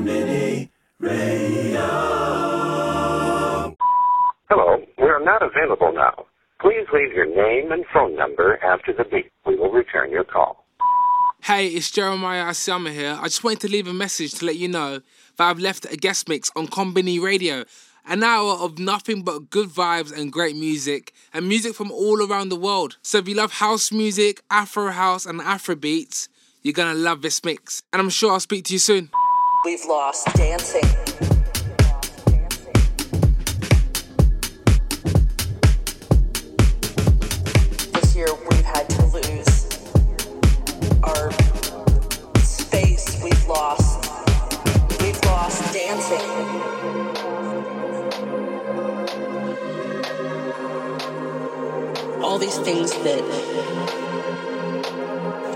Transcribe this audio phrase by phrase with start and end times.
[0.00, 1.88] Mini Radio.
[4.48, 6.26] Hello, we are not available now.
[6.60, 9.30] Please leave your name and phone number after the beep.
[9.46, 10.64] We will return your call.
[11.42, 13.16] Hey, it's Jeremiah Asiamah here.
[13.20, 15.00] I just wanted to leave a message to let you know
[15.36, 17.64] that I've left a guest mix on Konbini Radio.
[18.06, 22.48] An hour of nothing but good vibes and great music, and music from all around
[22.48, 22.96] the world.
[23.02, 26.28] So if you love house music, Afro house, and Afro beats,
[26.62, 27.82] you're gonna love this mix.
[27.92, 29.10] And I'm sure I'll speak to you soon.
[29.70, 30.80] We've lost dancing.
[37.92, 39.68] This year we've had to lose
[41.02, 41.30] our
[42.40, 43.20] space.
[43.22, 44.10] We've lost.
[45.02, 46.24] We've lost dancing.
[52.22, 53.22] All these things that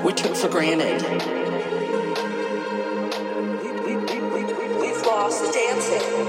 [0.04, 1.41] we took for granted.
[5.40, 6.21] We've dancing.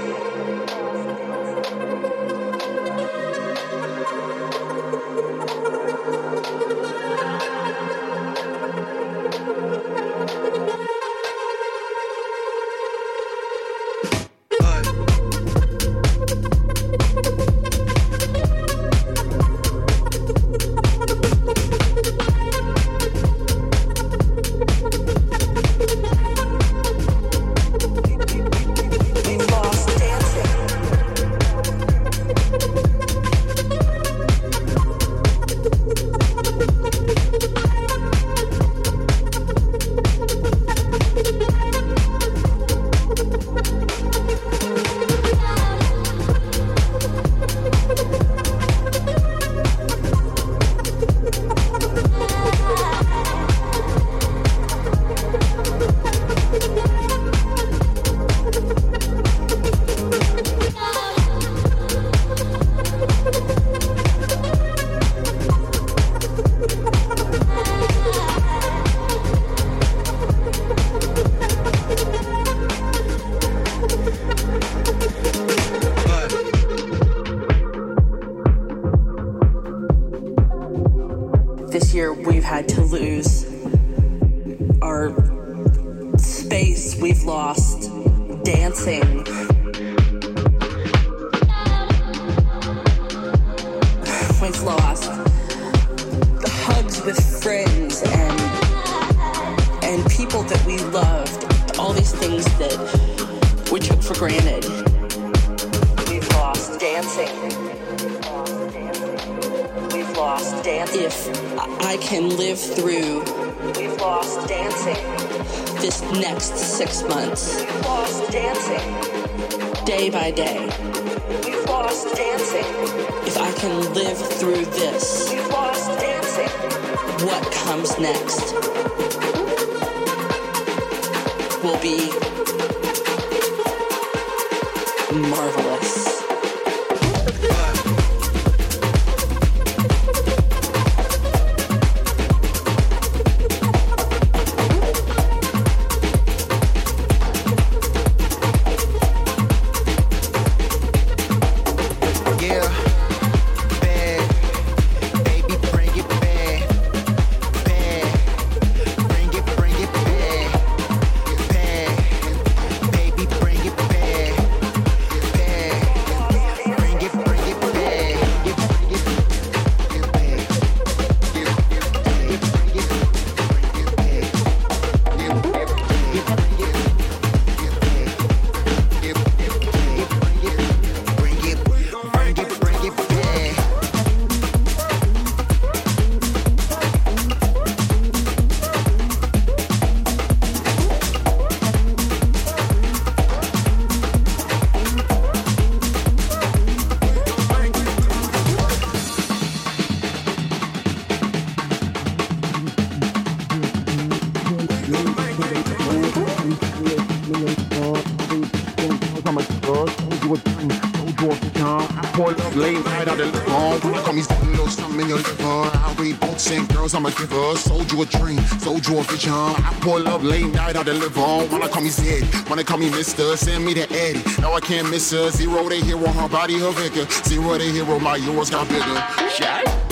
[220.84, 221.50] Late night live on.
[221.50, 223.36] Wanna call me Zed, wanna call me Mister.
[223.36, 224.22] Send me to Eddie.
[224.40, 225.30] No, I can't miss her.
[225.30, 227.06] Zero to hero, her body, her vigor.
[227.24, 229.28] Zero to hero, my yours got bigger.
[229.30, 229.83] Shot.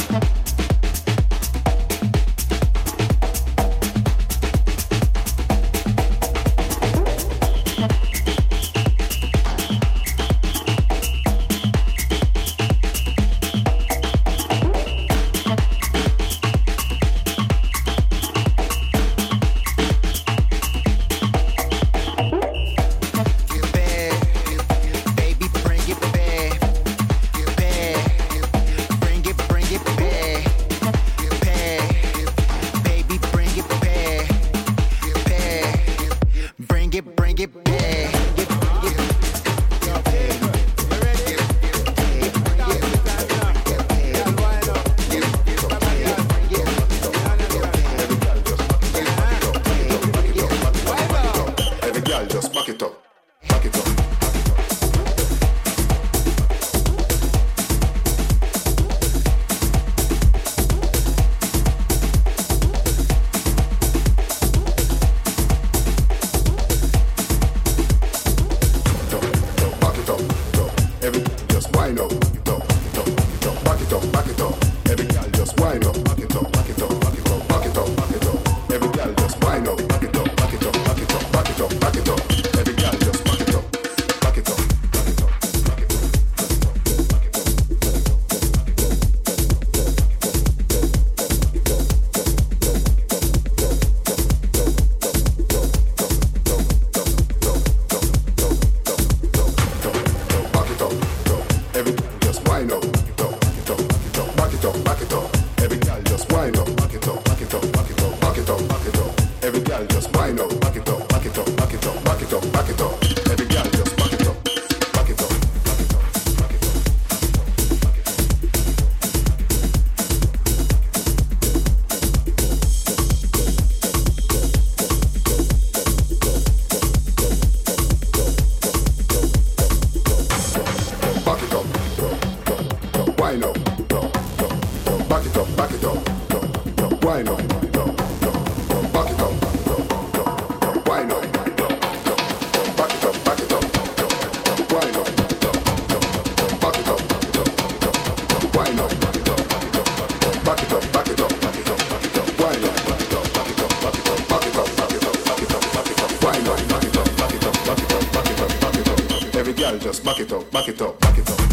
[159.56, 161.51] Girl, just back it up, back it up, back it up.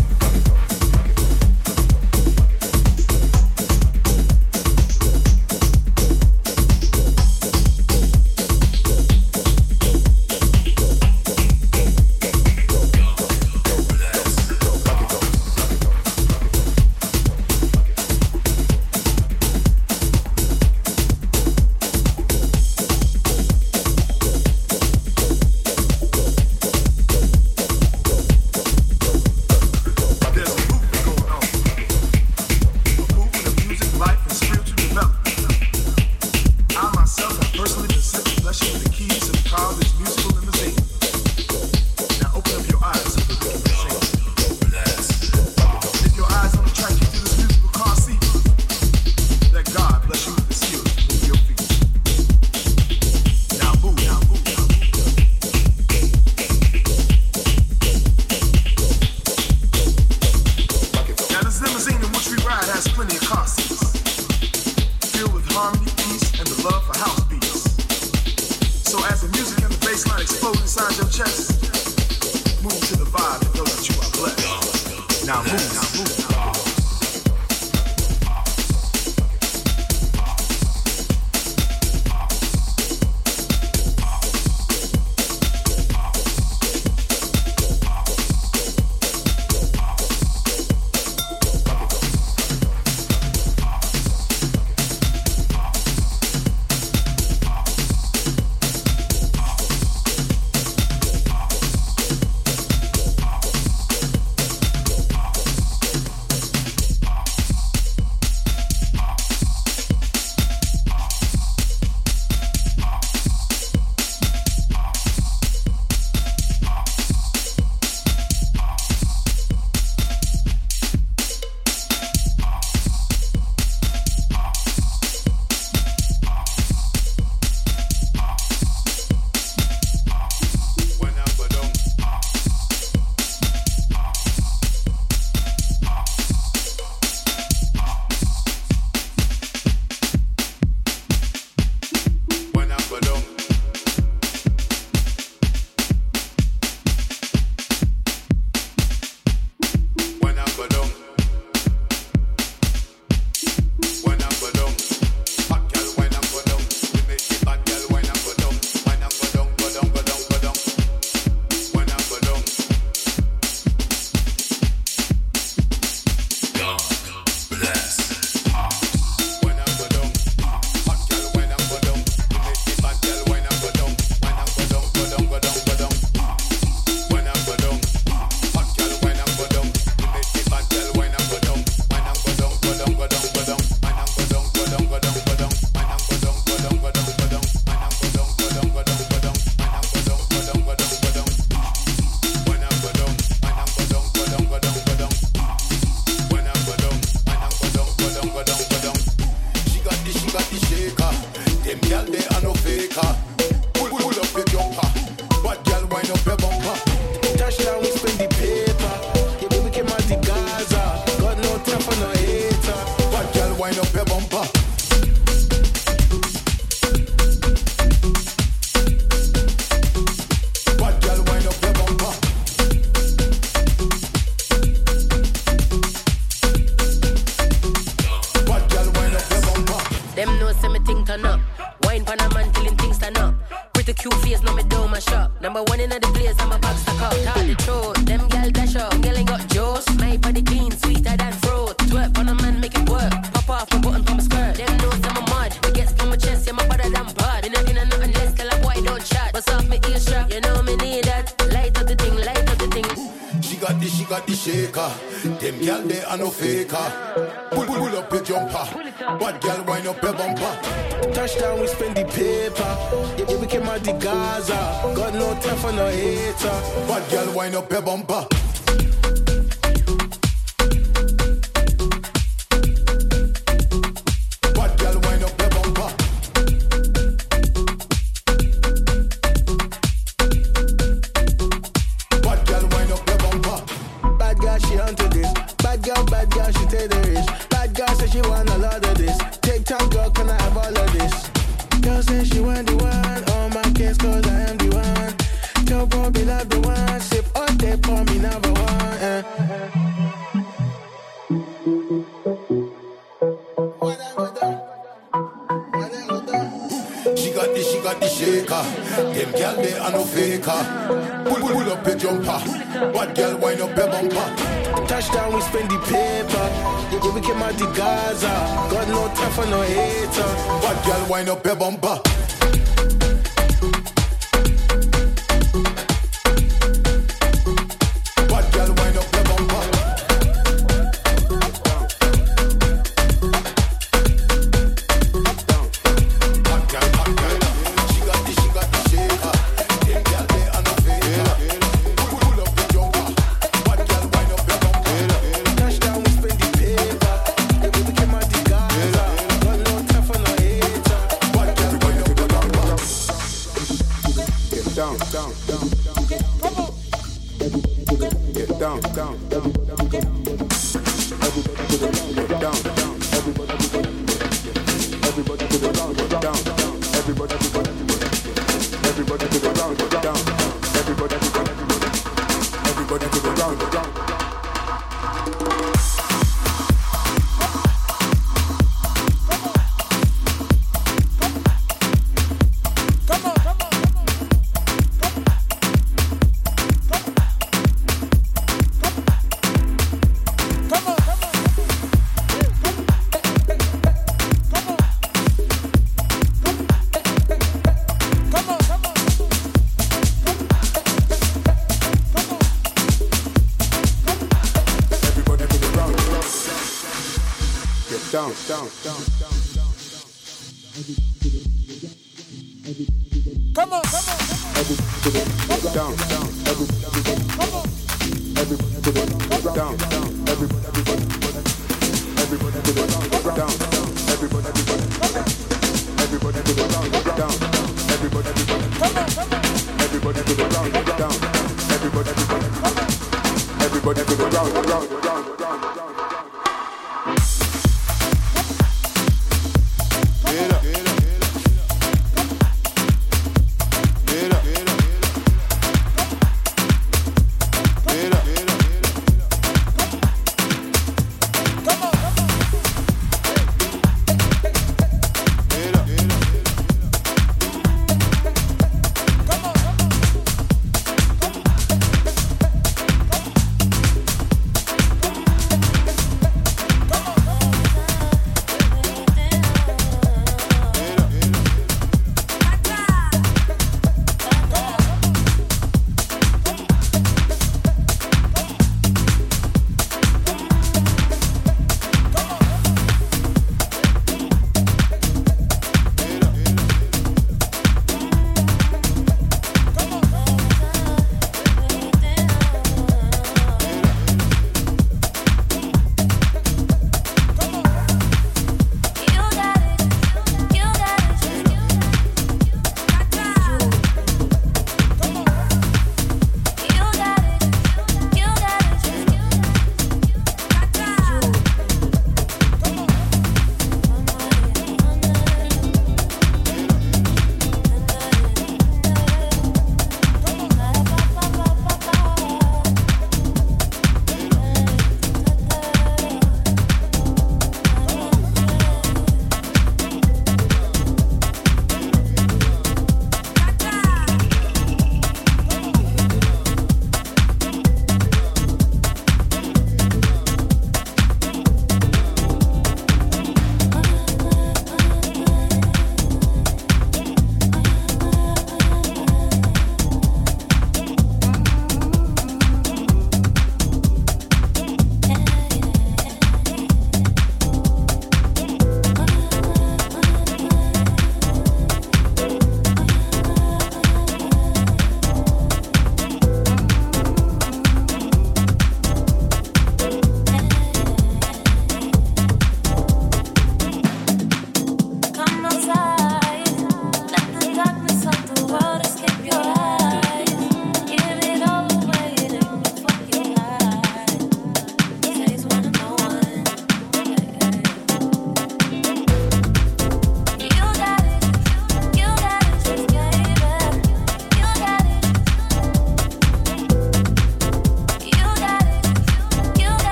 [408.60, 409.19] Down, down,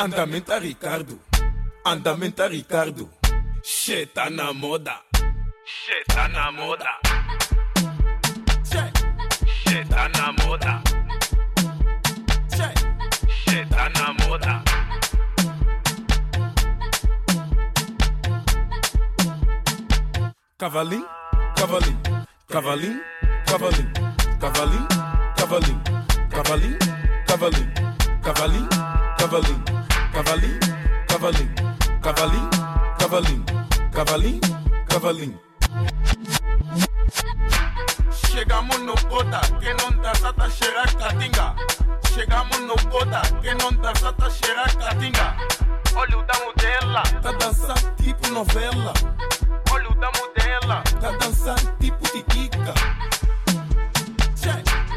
[0.00, 1.18] Andamenta Ricardo,
[1.82, 3.18] andamenta Ricardo,
[3.60, 4.08] Che
[4.52, 5.02] moda,
[5.64, 6.04] Che
[6.52, 7.00] moda.
[9.64, 10.08] Che tá
[10.44, 10.82] moda.
[13.44, 14.62] Che tá moda.
[20.58, 21.08] cavalinho,
[21.56, 23.00] cavalinho, cavalinho,
[23.46, 23.92] cavalinho,
[24.38, 24.86] cavalinho,
[25.36, 25.82] cavalinho,
[26.30, 26.78] cavalinho,
[27.26, 27.72] cavalinho,
[28.22, 28.68] cavalinho,
[29.18, 29.77] cavalinho,
[30.18, 30.58] cavalinho,
[31.06, 31.54] cavalinho,
[32.02, 32.50] cavalinho,
[32.98, 33.44] cavalinho,
[33.92, 34.40] cavalinho,
[34.88, 35.40] cavalinho.
[38.10, 41.54] Chegamos no cota, que não dá sata cheirar catinga.
[42.12, 45.36] Chegamos no cota, que não dá sata cheirar catinga.
[45.94, 48.92] Olha o damo dela, Tá dançando tipo novela,
[49.72, 50.82] olha o damo dela.
[51.00, 52.74] tá dançando tipo tiquica.
[54.34, 54.87] Che.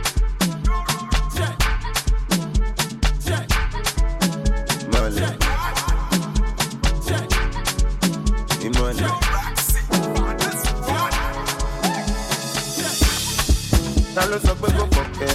[14.15, 15.31] Ta ló sọ pé kò kọ̀kẹ́?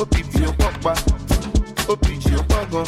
[0.00, 0.02] Ó
[0.58, 0.92] pọ̀ pa,
[1.92, 2.86] OPG ó pọ̀ gan.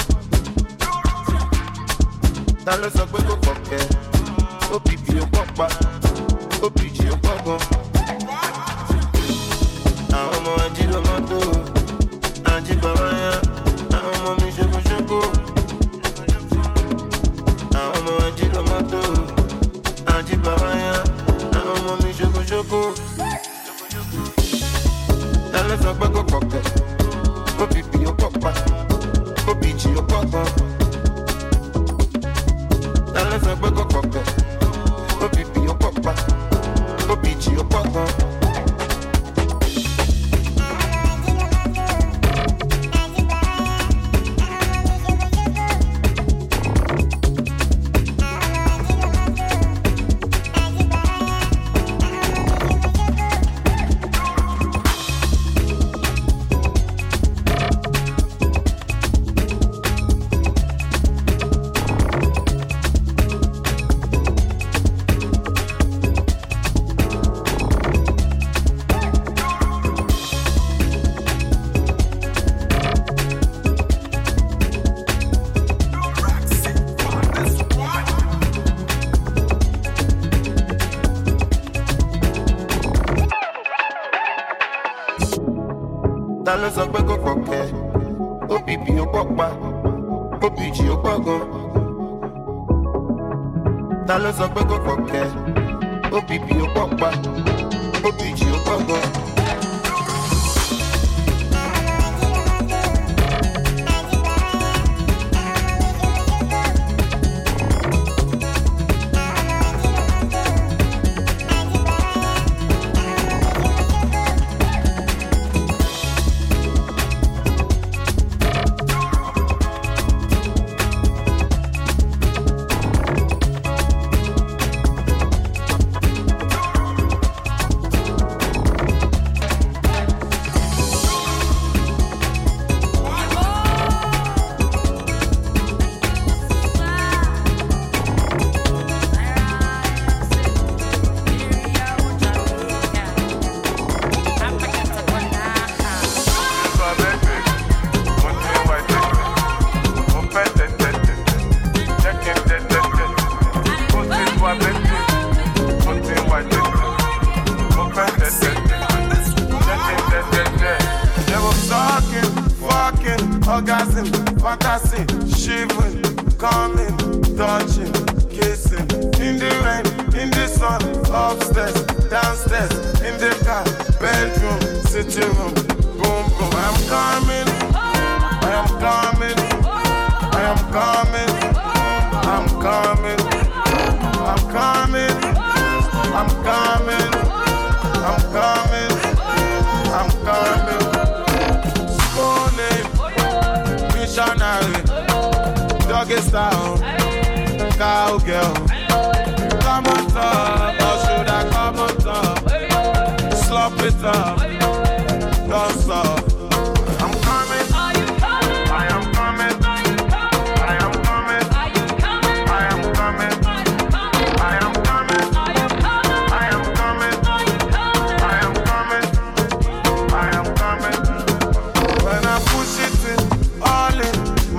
[2.64, 3.82] Ta ló sọ pé kò kọ̀kẹ́?
[4.74, 4.76] Ó
[5.32, 5.66] pọ̀ pa,
[6.66, 7.60] OPG ó pọ̀ gan.
[10.18, 11.38] Àwọn ọmọ ají ló mọ́tò,
[12.52, 13.32] ají bàbá yá,
[13.96, 15.20] àwọn ọmọ mi ṣokoṣoko.
[17.80, 19.00] Àwọn ọmọ ají ló mọ́tò,
[20.14, 20.94] ají bàbá yá,
[21.58, 22.80] àwọn ọmọ mi ṣokoṣoko
[25.70, 26.62] lọ sọ pé kò pọ̀pọ̀
[27.58, 28.52] kó bìbì ó pọ̀pọ̀
[29.46, 29.90] kó bìjì
[37.60, 38.29] ó pọ̀pọ̀.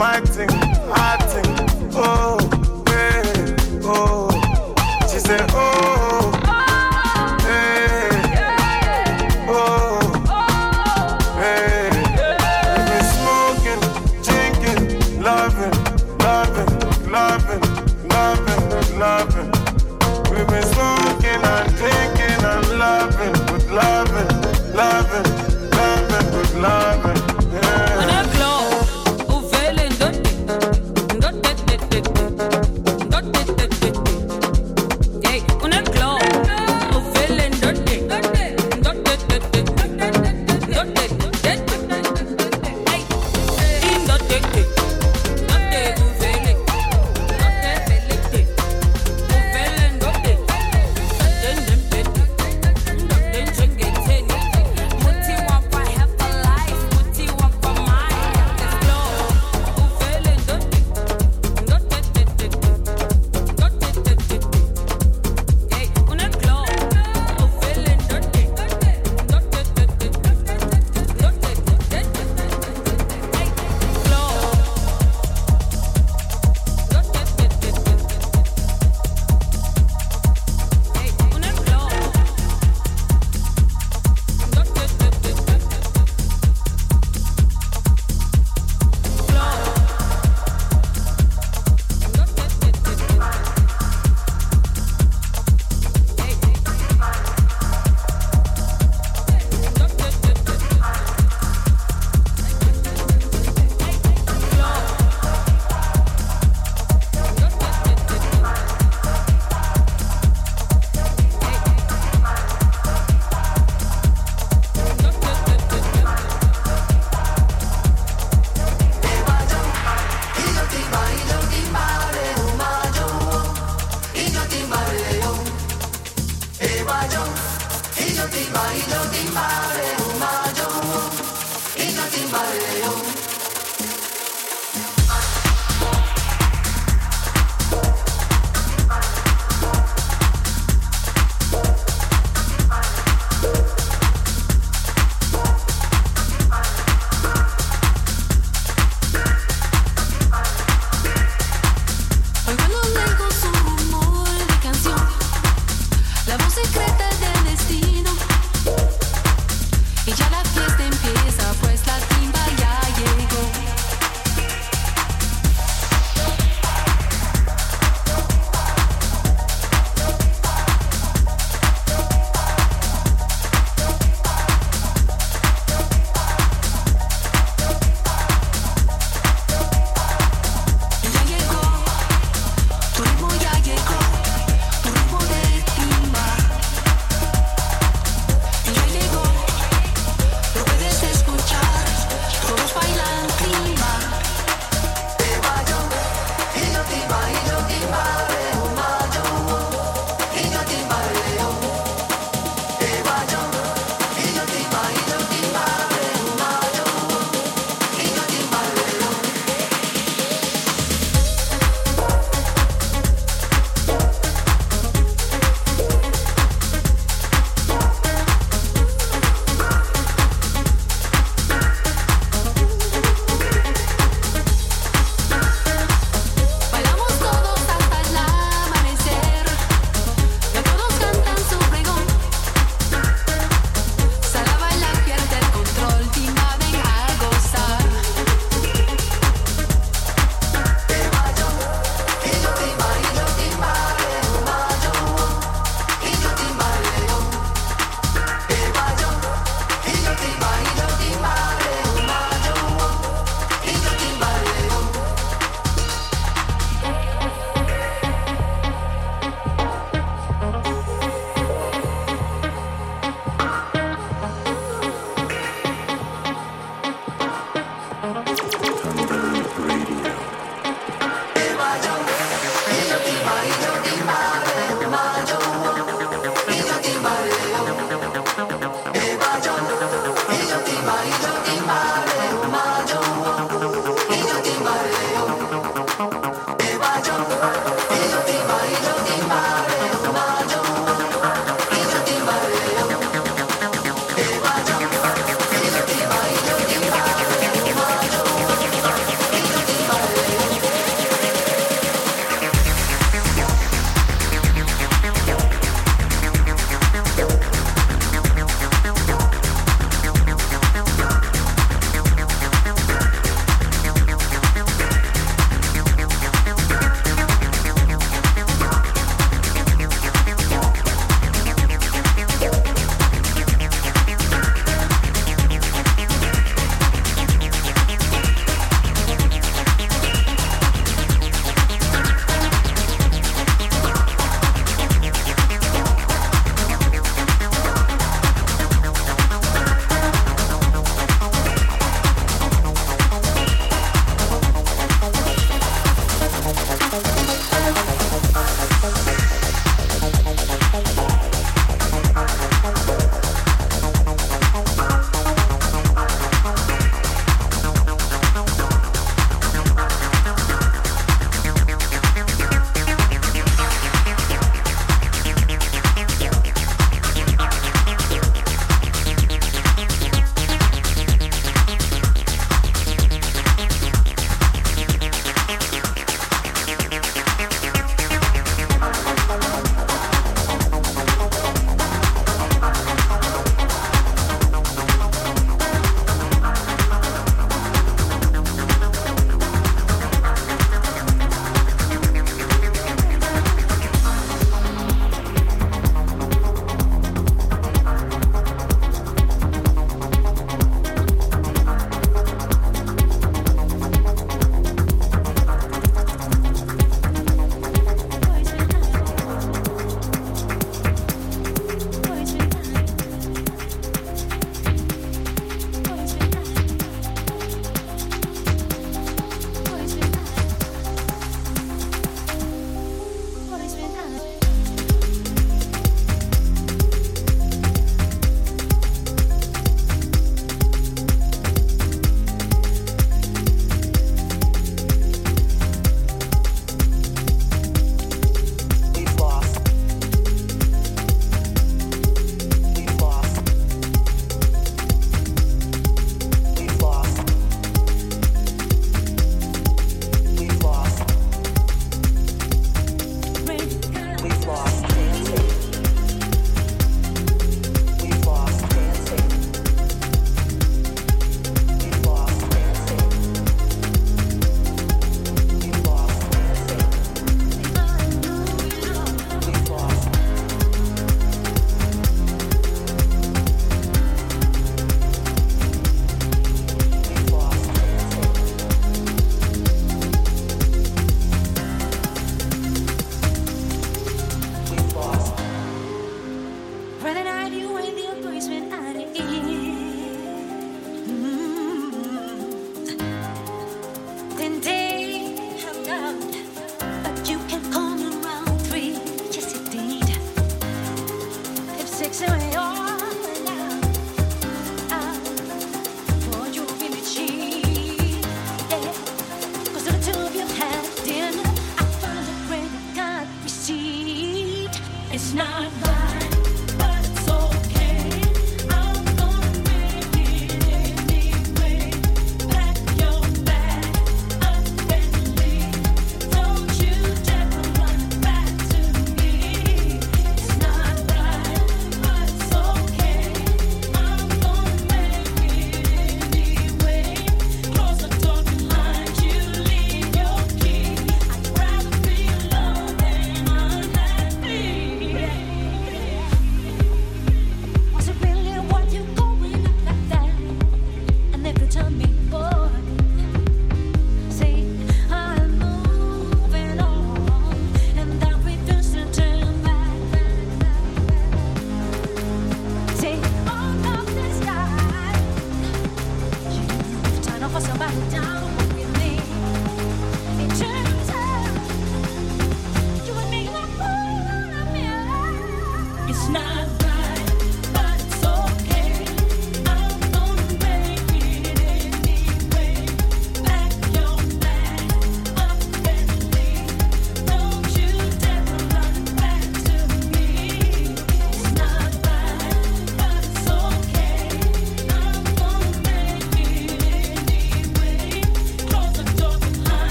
[0.00, 0.59] In,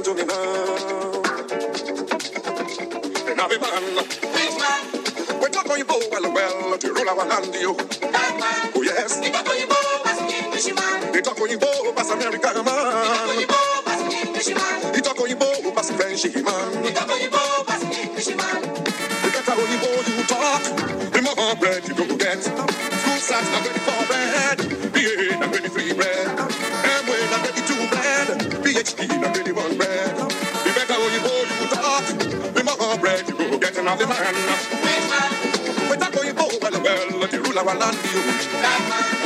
[0.00, 1.22] listen to me now.
[3.30, 3.96] And every man,
[5.40, 7.76] we talk Oyibo, well, well, to rule our land, you.
[7.78, 9.20] Oh, yes.
[9.20, 13.36] They talk Oyibo, They talk Oyibo, pass America, man.
[14.92, 16.82] They talk Oyibo, pass French, man.
[16.82, 18.62] They talk Oyibo, pass English, man.
[18.62, 20.62] The better Oyibo you talk,
[21.12, 22.42] the more bread you go get.
[22.42, 24.09] School sacks not ready for
[34.00, 34.34] the man,
[35.90, 39.19] we talk Oyibo well, the rule our land, you.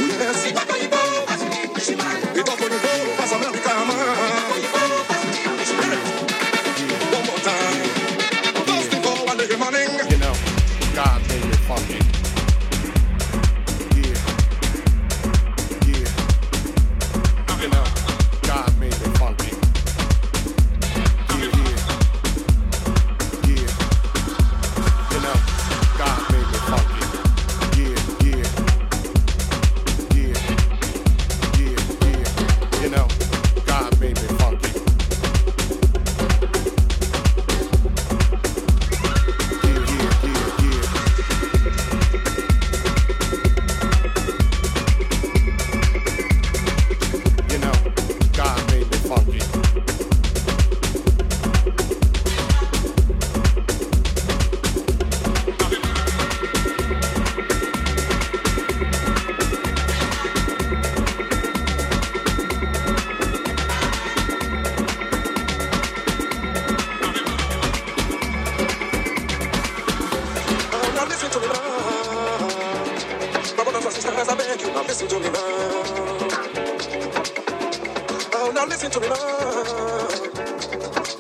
[78.65, 79.15] Now listen to me now.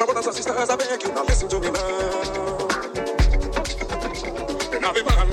[0.00, 2.68] My brothers and sisters, I beg you, now listen to me now.
[4.72, 5.28] And every man,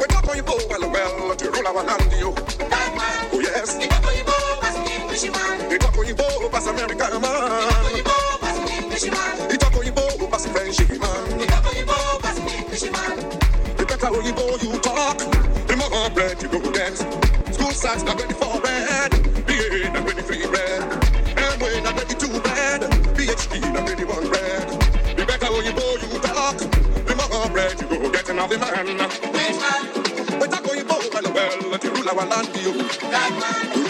[0.00, 2.34] we talk Oyibo, well, well, to rule our land, you.
[2.34, 3.78] Oh, yes.
[3.86, 5.68] Talk Oyibo, pass English, man.
[5.68, 7.62] They talk Oyibo, pass America, man.
[9.48, 11.38] They talk Oyibo, pass French, man.
[11.38, 13.16] They talk Oyibo, pass English, man.
[13.76, 15.18] The better Oyibo you talk,
[15.68, 16.96] the more bread you go get.
[17.54, 19.07] School sacks not ready for bread,
[28.50, 28.78] you go get.
[28.78, 32.72] And all the man, we talk Oyibo well well to rule land, you.
[32.74, 33.87] Yes, we